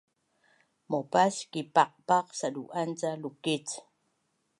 [0.89, 3.67] Maupas kipaqpaq sadu’an ca lukic